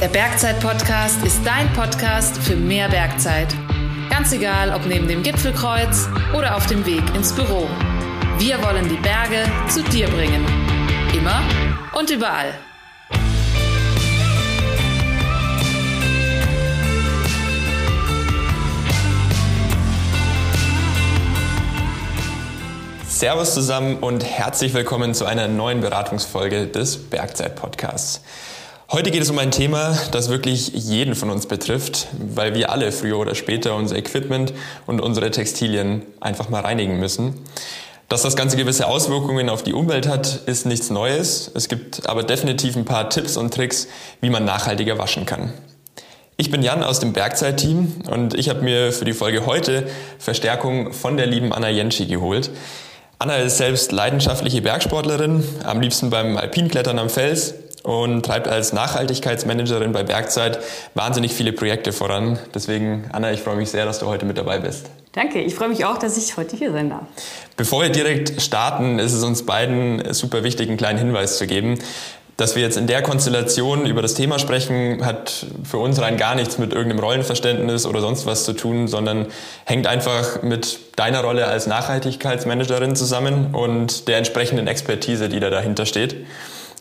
[0.00, 3.48] Der Bergzeit-Podcast ist dein Podcast für mehr Bergzeit.
[4.08, 7.68] Ganz egal, ob neben dem Gipfelkreuz oder auf dem Weg ins Büro.
[8.38, 10.46] Wir wollen die Berge zu dir bringen.
[11.12, 11.42] Immer
[11.98, 12.54] und überall.
[23.08, 28.20] Servus zusammen und herzlich willkommen zu einer neuen Beratungsfolge des Bergzeit-Podcasts.
[28.90, 32.90] Heute geht es um ein Thema, das wirklich jeden von uns betrifft, weil wir alle
[32.90, 34.54] früher oder später unser Equipment
[34.86, 37.34] und unsere Textilien einfach mal reinigen müssen.
[38.08, 41.50] Dass das Ganze gewisse Auswirkungen auf die Umwelt hat, ist nichts Neues.
[41.54, 43.88] Es gibt aber definitiv ein paar Tipps und Tricks,
[44.22, 45.52] wie man nachhaltiger waschen kann.
[46.38, 49.86] Ich bin Jan aus dem Bergzeit-Team und ich habe mir für die Folge heute
[50.18, 52.48] Verstärkung von der lieben Anna Jenschi geholt.
[53.18, 57.52] Anna ist selbst leidenschaftliche Bergsportlerin, am liebsten beim Alpinklettern am Fels
[57.88, 60.58] und treibt als Nachhaltigkeitsmanagerin bei Bergzeit
[60.92, 62.38] wahnsinnig viele Projekte voran.
[62.54, 64.90] Deswegen, Anna, ich freue mich sehr, dass du heute mit dabei bist.
[65.12, 67.04] Danke, ich freue mich auch, dass ich heute hier sein darf.
[67.56, 71.78] Bevor wir direkt starten, ist es uns beiden super wichtig, einen kleinen Hinweis zu geben.
[72.36, 76.34] Dass wir jetzt in der Konstellation über das Thema sprechen, hat für uns rein gar
[76.34, 79.28] nichts mit irgendeinem Rollenverständnis oder sonst was zu tun, sondern
[79.64, 85.86] hängt einfach mit deiner Rolle als Nachhaltigkeitsmanagerin zusammen und der entsprechenden Expertise, die da dahinter
[85.86, 86.16] steht.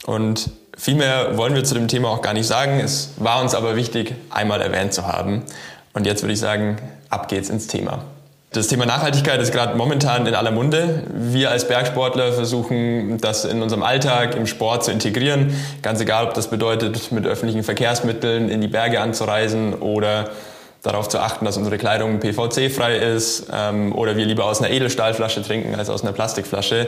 [0.05, 2.79] Und viel mehr wollen wir zu dem Thema auch gar nicht sagen.
[2.79, 5.43] Es war uns aber wichtig, einmal erwähnt zu haben.
[5.93, 6.77] Und jetzt würde ich sagen,
[7.09, 8.03] ab geht's ins Thema.
[8.53, 11.03] Das Thema Nachhaltigkeit ist gerade momentan in aller Munde.
[11.13, 15.53] Wir als Bergsportler versuchen, das in unserem Alltag, im Sport zu integrieren.
[15.81, 20.29] Ganz egal, ob das bedeutet, mit öffentlichen Verkehrsmitteln in die Berge anzureisen oder
[20.81, 25.43] darauf zu achten, dass unsere Kleidung PVC-frei ist ähm, oder wir lieber aus einer Edelstahlflasche
[25.43, 26.87] trinken als aus einer Plastikflasche.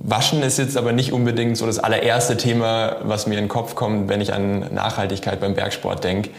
[0.00, 3.74] Waschen ist jetzt aber nicht unbedingt so das allererste Thema, was mir in den Kopf
[3.74, 6.30] kommt, wenn ich an Nachhaltigkeit beim Bergsport denke.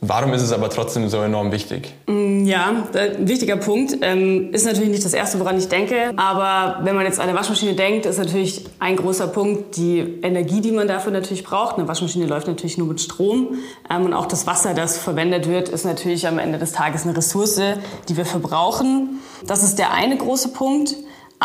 [0.00, 1.94] Warum ist es aber trotzdem so enorm wichtig?
[2.06, 3.96] Mm, ja, ein wichtiger Punkt.
[4.02, 6.12] Ähm, ist natürlich nicht das Erste, woran ich denke.
[6.16, 10.60] Aber wenn man jetzt an eine Waschmaschine denkt, ist natürlich ein großer Punkt die Energie,
[10.60, 11.78] die man dafür natürlich braucht.
[11.78, 13.56] Eine Waschmaschine läuft natürlich nur mit Strom.
[13.88, 17.16] Ähm, und auch das Wasser, das verwendet wird, ist natürlich am Ende des Tages eine
[17.16, 17.60] Ressource,
[18.08, 19.20] die wir verbrauchen.
[19.46, 20.96] Das ist der eine große Punkt.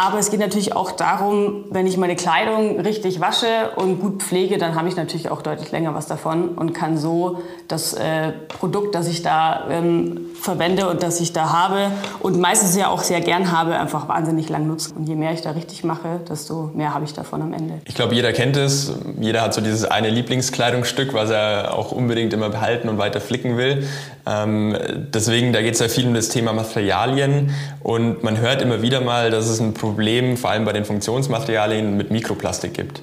[0.02, 4.58] Aber es geht natürlich auch darum, wenn ich meine Kleidung richtig wasche und gut pflege,
[4.58, 8.96] dann habe ich natürlich auch deutlich länger was davon und kann so das äh, Produkt,
[8.96, 13.20] das ich da ähm, verwende und das ich da habe und meistens ja auch sehr
[13.20, 14.96] gern habe, einfach wahnsinnig lang nutzen.
[14.96, 17.82] Und je mehr ich da richtig mache, desto mehr habe ich davon am Ende.
[17.84, 18.94] Ich glaube, jeder kennt es.
[19.20, 23.58] Jeder hat so dieses eine Lieblingskleidungsstück, was er auch unbedingt immer behalten und weiter flicken
[23.58, 23.86] will.
[24.26, 24.78] Ähm,
[25.14, 29.02] deswegen, da geht es ja viel um das Thema Materialien und man hört immer wieder
[29.02, 33.02] mal, dass es ein Problem vor allem bei den Funktionsmaterialien mit Mikroplastik gibt.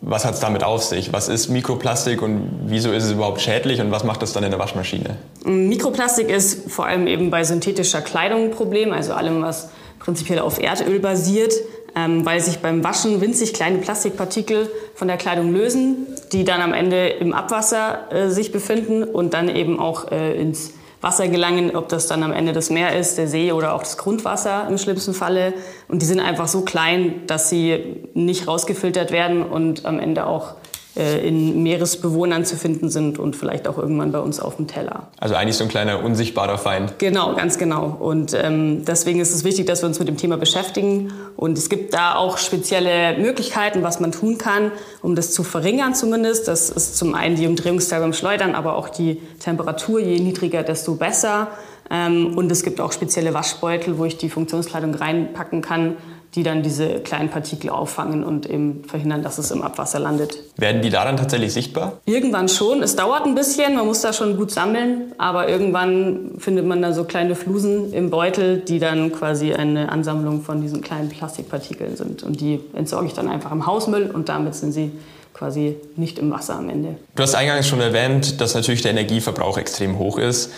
[0.00, 1.12] Was hat es damit auf sich?
[1.12, 4.50] Was ist Mikroplastik und wieso ist es überhaupt schädlich und was macht das dann in
[4.50, 5.16] der Waschmaschine?
[5.44, 9.70] Mikroplastik ist vor allem eben bei synthetischer Kleidung ein Problem, also allem, was
[10.00, 11.52] prinzipiell auf Erdöl basiert,
[11.94, 16.72] ähm, weil sich beim Waschen winzig kleine Plastikpartikel von der Kleidung lösen, die dann am
[16.72, 21.88] Ende im Abwasser äh, sich befinden und dann eben auch äh, ins Wasser gelangen, ob
[21.88, 25.12] das dann am Ende das Meer ist, der See oder auch das Grundwasser im schlimmsten
[25.12, 25.52] Falle.
[25.88, 30.54] Und die sind einfach so klein, dass sie nicht rausgefiltert werden und am Ende auch
[30.94, 35.08] in Meeresbewohnern zu finden sind und vielleicht auch irgendwann bei uns auf dem Teller.
[35.18, 36.98] Also eigentlich so ein kleiner unsichtbarer Feind.
[36.98, 37.96] Genau, ganz genau.
[37.98, 41.12] Und ähm, deswegen ist es wichtig, dass wir uns mit dem Thema beschäftigen.
[41.36, 44.70] Und es gibt da auch spezielle Möglichkeiten, was man tun kann,
[45.00, 46.46] um das zu verringern zumindest.
[46.46, 49.98] Das ist zum einen die Umdrehungszahl beim Schleudern, aber auch die Temperatur.
[50.00, 51.48] Je niedriger, desto besser.
[51.92, 55.96] Ähm, und es gibt auch spezielle Waschbeutel, wo ich die Funktionskleidung reinpacken kann,
[56.34, 60.38] die dann diese kleinen Partikel auffangen und eben verhindern, dass es im Abwasser landet.
[60.56, 62.00] Werden die daran tatsächlich sichtbar?
[62.06, 62.82] Irgendwann schon.
[62.82, 66.94] Es dauert ein bisschen, man muss da schon gut sammeln, aber irgendwann findet man da
[66.94, 72.22] so kleine Flusen im Beutel, die dann quasi eine Ansammlung von diesen kleinen Plastikpartikeln sind.
[72.22, 74.92] Und die entsorge ich dann einfach im Hausmüll und damit sind sie
[75.34, 76.96] quasi nicht im Wasser am Ende.
[77.14, 80.52] Du hast eingangs schon erwähnt, dass natürlich der Energieverbrauch extrem hoch ist.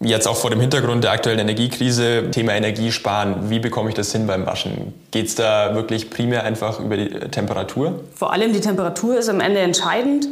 [0.00, 4.26] Jetzt auch vor dem Hintergrund der aktuellen Energiekrise, Thema Energiesparen, wie bekomme ich das hin
[4.26, 4.92] beim Waschen?
[5.12, 8.00] Geht es da wirklich primär einfach über die Temperatur?
[8.14, 10.28] Vor allem die Temperatur ist am Ende entscheidend.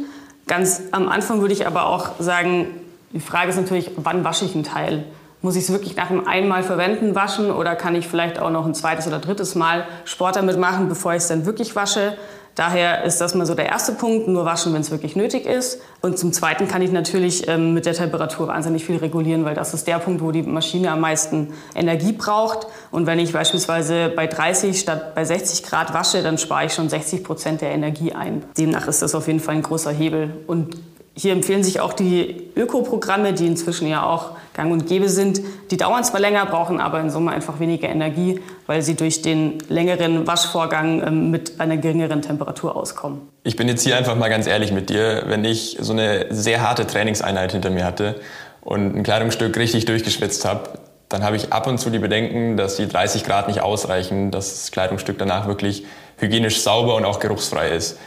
[0.47, 2.67] Ganz am Anfang würde ich aber auch sagen,
[3.13, 5.05] die Frage ist natürlich, wann wasche ich einen Teil?
[5.43, 8.65] Muss ich es wirklich nach einem einmal verwenden waschen oder kann ich vielleicht auch noch
[8.65, 12.13] ein zweites oder drittes Mal Sport damit machen, bevor ich es dann wirklich wasche?
[12.55, 15.81] Daher ist das mal so der erste Punkt, nur waschen, wenn es wirklich nötig ist.
[16.01, 19.73] Und zum Zweiten kann ich natürlich ähm, mit der Temperatur wahnsinnig viel regulieren, weil das
[19.73, 22.67] ist der Punkt, wo die Maschine am meisten Energie braucht.
[22.91, 26.87] Und wenn ich beispielsweise bei 30 statt bei 60 Grad wasche, dann spare ich schon
[26.87, 28.45] 60 Prozent der Energie ein.
[28.57, 30.29] Demnach ist das auf jeden Fall ein großer Hebel.
[30.47, 30.77] Und
[31.15, 35.41] hier empfehlen sich auch die Ökoprogramme, die inzwischen ja auch gang und gäbe sind.
[35.69, 39.59] Die dauern zwar länger, brauchen aber in Summe einfach weniger Energie, weil sie durch den
[39.69, 43.21] längeren Waschvorgang ähm, mit einer geringeren Temperatur auskommen.
[43.43, 45.23] Ich bin jetzt hier einfach mal ganz ehrlich mit dir.
[45.27, 48.19] Wenn ich so eine sehr harte Trainingseinheit hinter mir hatte
[48.61, 50.69] und ein Kleidungsstück richtig durchgeschwitzt habe,
[51.09, 54.49] dann habe ich ab und zu die Bedenken, dass die 30 Grad nicht ausreichen, dass
[54.49, 55.85] das Kleidungsstück danach wirklich
[56.17, 57.99] hygienisch sauber und auch geruchsfrei ist.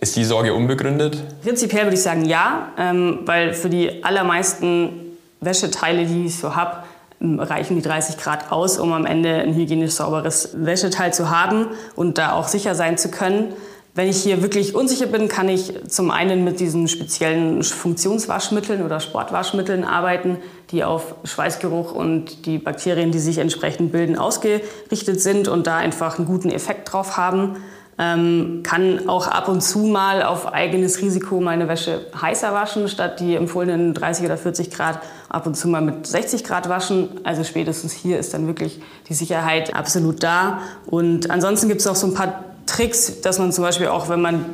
[0.00, 1.22] Ist die Sorge unbegründet?
[1.42, 6.84] Prinzipiell würde ich sagen ja, ähm, weil für die allermeisten Wäscheteile, die ich so habe,
[7.20, 11.66] ähm, reichen die 30 Grad aus, um am Ende ein hygienisch sauberes Wäscheteil zu haben
[11.96, 13.52] und da auch sicher sein zu können.
[13.94, 19.00] Wenn ich hier wirklich unsicher bin, kann ich zum einen mit diesen speziellen Funktionswaschmitteln oder
[19.00, 20.38] Sportwaschmitteln arbeiten,
[20.70, 26.16] die auf Schweißgeruch und die Bakterien, die sich entsprechend bilden, ausgerichtet sind und da einfach
[26.16, 27.56] einen guten Effekt drauf haben.
[28.02, 33.20] Ähm, kann auch ab und zu mal auf eigenes Risiko meine Wäsche heißer waschen, statt
[33.20, 37.10] die empfohlenen 30 oder 40 Grad ab und zu mal mit 60 Grad waschen.
[37.24, 38.80] Also spätestens hier ist dann wirklich
[39.10, 40.60] die Sicherheit absolut da.
[40.86, 44.22] Und ansonsten gibt es auch so ein paar Tricks, dass man zum Beispiel auch, wenn
[44.22, 44.46] man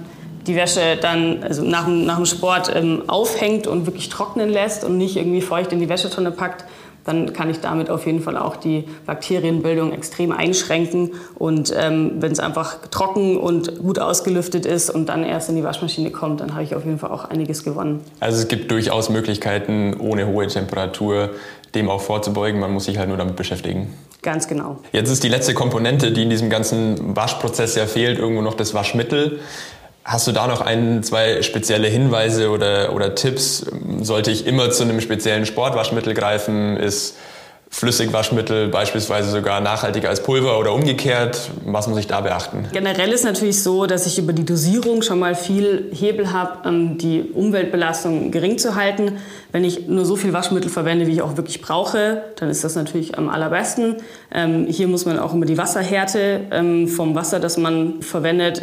[0.48, 4.98] die Wäsche dann also nach, nach dem Sport ähm, aufhängt und wirklich trocknen lässt und
[4.98, 6.64] nicht irgendwie feucht in die Wäschetonne packt,
[7.06, 11.12] dann kann ich damit auf jeden Fall auch die Bakterienbildung extrem einschränken.
[11.37, 15.64] Und ähm, wenn es einfach trocken und gut ausgelüftet ist und dann erst in die
[15.64, 18.00] Waschmaschine kommt, dann habe ich auf jeden Fall auch einiges gewonnen.
[18.20, 21.31] Also es gibt durchaus Möglichkeiten, ohne hohe Temperatur
[21.75, 22.61] dem auch vorzubeugen.
[22.61, 23.93] Man muss sich halt nur damit beschäftigen.
[24.23, 24.79] Ganz genau.
[24.91, 28.75] Jetzt ist die letzte Komponente, die in diesem ganzen Waschprozess ja fehlt, irgendwo noch das
[28.75, 29.38] Waschmittel.
[30.06, 33.67] Hast du da noch ein, zwei spezielle Hinweise oder, oder Tipps?
[34.03, 36.76] Sollte ich immer zu einem speziellen Sportwaschmittel greifen?
[36.76, 37.17] Ist
[37.70, 41.50] Flüssigwaschmittel beispielsweise sogar nachhaltiger als Pulver oder umgekehrt?
[41.64, 42.67] Was muss ich da beachten?
[42.73, 46.97] Generell ist natürlich so, dass ich über die Dosierung schon mal viel Hebel habe, um
[46.97, 49.19] die Umweltbelastung gering zu halten.
[49.50, 52.76] Wenn ich nur so viel Waschmittel verwende, wie ich auch wirklich brauche, dann ist das
[52.76, 53.97] natürlich am allerbesten.
[54.32, 58.62] Ähm, hier muss man auch immer die Wasserhärte ähm, vom Wasser, das man verwendet,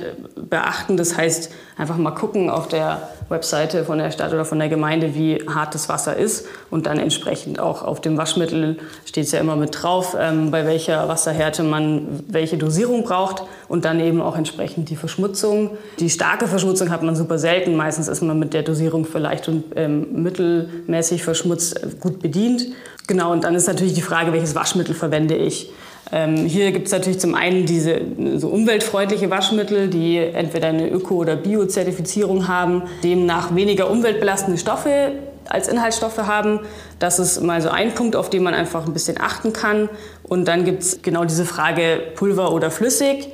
[0.54, 0.98] beachten.
[0.98, 5.16] Das heißt, einfach mal gucken auf der Webseite von der Stadt oder von der Gemeinde,
[5.16, 9.40] wie hart das Wasser ist und dann entsprechend auch auf dem Waschmittel steht es ja
[9.40, 14.38] immer mit drauf, ähm, bei welcher Wasserhärte man welche Dosierung braucht und dann eben auch
[14.38, 15.72] entsprechend die Verschmutzung.
[15.98, 17.76] Die starke Verschmutzung hat man super selten.
[17.76, 22.68] Meistens ist man mit der Dosierung für leicht und ähm, mittelmäßig verschmutzt äh, gut bedient.
[23.08, 25.72] Genau, und dann ist natürlich die Frage, welches Waschmittel verwende ich.
[26.14, 28.00] Ähm, hier gibt es natürlich zum einen diese
[28.36, 35.14] so umweltfreundliche Waschmittel, die entweder eine Öko- oder Bio-Zertifizierung haben, demnach weniger umweltbelastende Stoffe
[35.50, 36.60] als Inhaltsstoffe haben.
[37.00, 39.90] Das ist mal so ein Punkt, auf den man einfach ein bisschen achten kann.
[40.22, 43.30] Und dann gibt es genau diese Frage Pulver oder flüssig.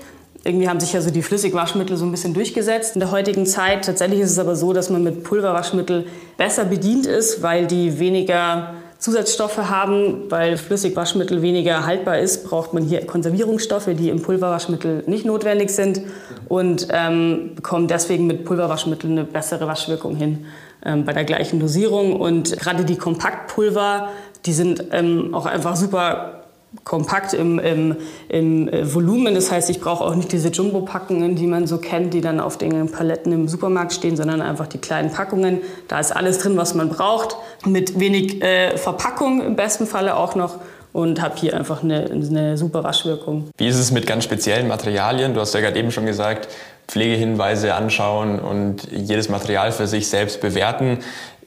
[0.45, 3.83] Irgendwie haben sich ja so die Flüssigwaschmittel so ein bisschen durchgesetzt in der heutigen Zeit.
[3.83, 8.75] Tatsächlich ist es aber so, dass man mit Pulverwaschmittel besser bedient ist, weil die weniger
[8.99, 15.25] Zusatzstoffe haben, weil Flüssigwaschmittel weniger haltbar ist, braucht man hier Konservierungsstoffe, die im Pulverwaschmittel nicht
[15.25, 16.01] notwendig sind
[16.49, 20.45] und ähm, bekommt deswegen mit Pulverwaschmittel eine bessere Waschwirkung hin
[20.85, 22.19] ähm, bei der gleichen Dosierung.
[22.19, 24.09] Und gerade die Kompaktpulver,
[24.45, 26.38] die sind ähm, auch einfach super
[26.83, 27.95] kompakt im, im,
[28.27, 29.35] im äh, Volumen.
[29.35, 32.57] Das heißt, ich brauche auch nicht diese Jumbo-Packungen, die man so kennt, die dann auf
[32.57, 35.61] den Paletten im Supermarkt stehen, sondern einfach die kleinen Packungen.
[35.87, 37.35] Da ist alles drin, was man braucht,
[37.65, 40.59] mit wenig äh, Verpackung im besten Falle auch noch
[40.91, 43.49] und habe hier einfach eine, eine super Waschwirkung.
[43.57, 45.33] Wie ist es mit ganz speziellen Materialien?
[45.33, 46.47] Du hast ja gerade eben schon gesagt,
[46.87, 50.99] Pflegehinweise anschauen und jedes Material für sich selbst bewerten.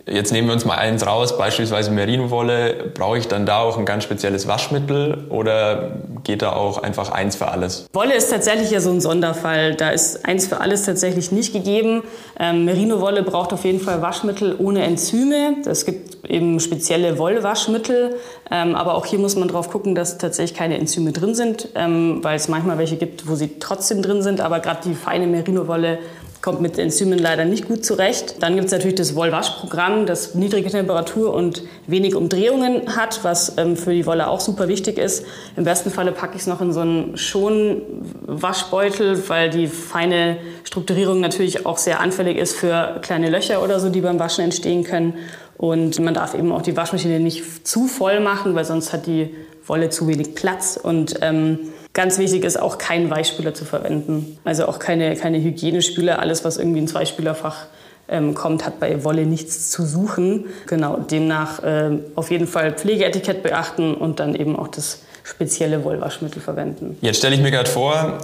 [0.06, 2.90] Jetzt nehmen wir uns mal eins raus, beispielsweise Merino-Wolle.
[2.92, 5.92] Brauche ich dann da auch ein ganz spezielles Waschmittel oder
[6.24, 7.86] geht da auch einfach eins für alles?
[7.92, 9.76] Wolle ist tatsächlich ja so ein Sonderfall.
[9.76, 12.02] Da ist eins für alles tatsächlich nicht gegeben.
[12.38, 15.58] Ähm, Merino-Wolle braucht auf jeden Fall Waschmittel ohne Enzyme.
[15.66, 18.16] Es gibt eben spezielle Wollwaschmittel.
[18.50, 22.18] Ähm, aber auch hier muss man drauf gucken, dass tatsächlich keine Enzyme drin sind, ähm,
[22.22, 24.40] weil es manchmal welche gibt, wo sie trotzdem drin sind.
[24.40, 26.00] Aber gerade die feine Merino-Wolle
[26.42, 28.42] kommt mit Enzymen leider nicht gut zurecht.
[28.42, 33.76] Dann gibt es natürlich das Wollwaschprogramm, das niedrige Temperatur und wenig Umdrehungen hat, was ähm,
[33.76, 35.24] für die Wolle auch super wichtig ist.
[35.56, 41.20] Im besten Falle packe ich es noch in so einen Schonwaschbeutel, weil die feine Strukturierung
[41.20, 45.14] natürlich auch sehr anfällig ist für kleine Löcher oder so, die beim Waschen entstehen können.
[45.56, 49.32] Und man darf eben auch die Waschmaschine nicht zu voll machen, weil sonst hat die
[49.64, 50.76] Wolle zu wenig Platz.
[50.82, 54.38] Und ähm, Ganz wichtig ist auch keinen Weichspüler zu verwenden.
[54.44, 56.18] Also auch keine, keine Hygienespüler.
[56.18, 57.66] Alles, was irgendwie in Zweispülerfach
[58.08, 60.46] ähm, kommt, hat bei Wolle nichts zu suchen.
[60.66, 66.40] Genau, demnach äh, auf jeden Fall Pflegeetikett beachten und dann eben auch das spezielle Wollwaschmittel
[66.40, 66.96] verwenden.
[67.00, 68.18] Jetzt stelle ich mir gerade vor,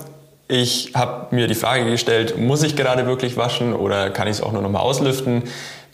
[0.49, 4.43] ich habe mir die Frage gestellt, muss ich gerade wirklich waschen oder kann ich es
[4.43, 5.45] auch nur noch mal auslüften?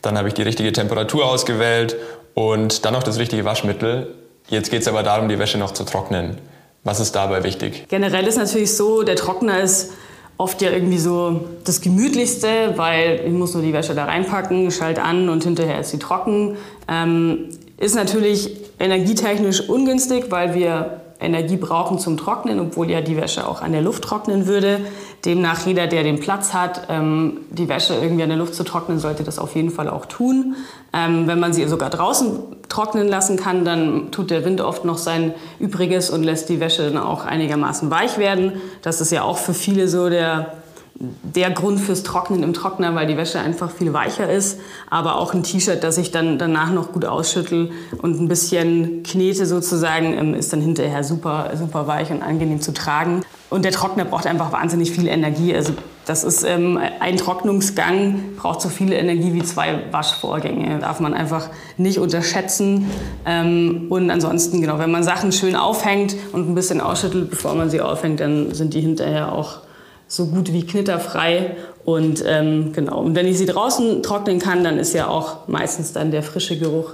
[0.05, 1.95] dann habe ich die richtige Temperatur ausgewählt
[2.35, 4.13] und dann noch das richtige Waschmittel.
[4.47, 6.37] Jetzt geht es aber darum, die Wäsche noch zu trocknen.
[6.85, 7.87] Was ist dabei wichtig?
[7.89, 9.91] Generell ist natürlich so, der Trockner ist
[10.37, 14.99] oft ja irgendwie so das Gemütlichste, weil ich muss nur die Wäsche da reinpacken, schalt
[14.99, 16.57] an und hinterher ist sie trocken.
[16.87, 23.47] Ähm, ist natürlich energietechnisch ungünstig, weil wir Energie brauchen zum Trocknen, obwohl ja die Wäsche
[23.47, 24.79] auch an der Luft trocknen würde.
[25.25, 28.99] Demnach jeder, der den Platz hat, ähm, die Wäsche irgendwie an der Luft zu trocknen,
[28.99, 30.55] sollte das auf jeden Fall auch tun.
[30.93, 32.39] Ähm, wenn man sie sogar draußen
[32.69, 36.83] trocknen lassen kann, dann tut der Wind oft noch sein Übriges und lässt die Wäsche
[36.89, 38.53] dann auch einigermaßen weich werden.
[38.81, 40.53] Das ist ja auch für viele so der
[40.97, 44.59] der Grund fürs Trocknen im Trockner, weil die Wäsche einfach viel weicher ist.
[44.89, 47.71] Aber auch ein T-Shirt, das ich dann danach noch gut ausschüttel
[48.01, 52.73] und ein bisschen knete sozusagen, ähm, ist dann hinterher super, super weich und angenehm zu
[52.73, 53.23] tragen.
[53.49, 55.53] Und der Trockner braucht einfach wahnsinnig viel Energie.
[55.53, 55.73] Also
[56.05, 60.79] das ist ähm, ein Trocknungsgang braucht so viel Energie wie zwei Waschvorgänge.
[60.79, 62.89] Darf man einfach nicht unterschätzen.
[63.25, 67.69] Ähm, und ansonsten, genau, wenn man Sachen schön aufhängt und ein bisschen ausschüttelt, bevor man
[67.69, 69.64] sie aufhängt, dann sind die hinterher auch
[70.07, 71.55] so gut wie knitterfrei.
[71.83, 75.93] Und ähm, genau, und wenn ich sie draußen trocknen kann, dann ist ja auch meistens
[75.93, 76.93] dann der frische Geruch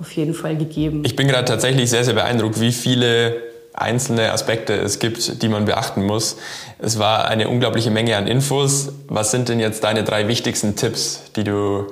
[0.00, 1.02] auf jeden Fall gegeben.
[1.04, 3.36] Ich bin gerade tatsächlich sehr, sehr beeindruckt, wie viele
[3.74, 6.36] einzelne Aspekte es gibt, die man beachten muss.
[6.78, 8.92] Es war eine unglaubliche Menge an Infos.
[9.08, 11.86] Was sind denn jetzt deine drei wichtigsten Tipps, die du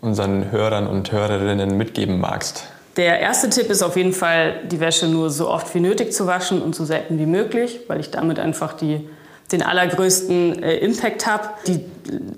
[0.00, 2.64] unseren Hörern und Hörerinnen mitgeben magst?
[2.96, 6.26] Der erste Tipp ist auf jeden Fall, die Wäsche nur so oft wie nötig zu
[6.26, 9.08] waschen und so selten wie möglich, weil ich damit einfach die
[9.52, 11.50] den allergrößten äh, Impact habe.
[11.66, 11.80] Die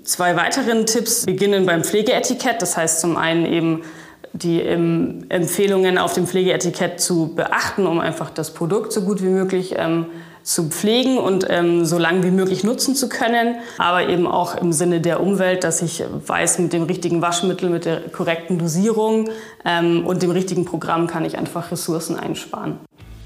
[0.03, 2.61] zwei weiteren Tipps beginnen beim Pflegeetikett.
[2.61, 3.81] Das heißt zum einen eben
[4.33, 9.29] die ähm, Empfehlungen auf dem Pflegeetikett zu beachten, um einfach das Produkt so gut wie
[9.29, 10.07] möglich ähm,
[10.43, 13.55] zu pflegen und ähm, so lange wie möglich nutzen zu können.
[13.77, 17.85] Aber eben auch im Sinne der Umwelt, dass ich weiß, mit dem richtigen Waschmittel, mit
[17.85, 19.29] der korrekten Dosierung
[19.65, 22.77] ähm, und dem richtigen Programm kann ich einfach Ressourcen einsparen.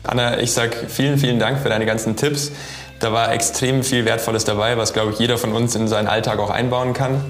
[0.03, 2.51] Anna, ich sage vielen, vielen Dank für deine ganzen Tipps.
[2.99, 6.39] Da war extrem viel Wertvolles dabei, was, glaube ich, jeder von uns in seinen Alltag
[6.39, 7.23] auch einbauen kann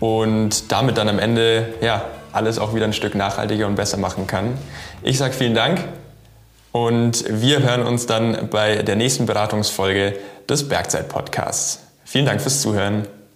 [0.00, 4.26] und damit dann am Ende ja, alles auch wieder ein Stück nachhaltiger und besser machen
[4.26, 4.58] kann.
[5.02, 5.80] Ich sage vielen Dank
[6.72, 11.80] und wir hören uns dann bei der nächsten Beratungsfolge des Bergzeit-Podcasts.
[12.04, 13.06] Vielen Dank fürs Zuhören.